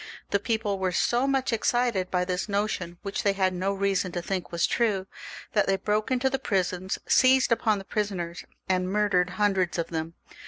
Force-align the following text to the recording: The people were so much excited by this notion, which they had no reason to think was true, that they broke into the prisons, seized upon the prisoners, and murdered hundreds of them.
The 0.31 0.39
people 0.39 0.79
were 0.79 0.91
so 0.91 1.27
much 1.27 1.53
excited 1.53 2.09
by 2.09 2.25
this 2.25 2.49
notion, 2.49 2.97
which 3.03 3.21
they 3.21 3.33
had 3.33 3.53
no 3.53 3.71
reason 3.71 4.11
to 4.13 4.21
think 4.23 4.51
was 4.51 4.65
true, 4.65 5.05
that 5.53 5.67
they 5.67 5.77
broke 5.77 6.09
into 6.09 6.27
the 6.27 6.39
prisons, 6.39 6.97
seized 7.05 7.51
upon 7.51 7.77
the 7.77 7.85
prisoners, 7.85 8.43
and 8.67 8.91
murdered 8.91 9.29
hundreds 9.37 9.77
of 9.77 9.89
them. 9.89 10.15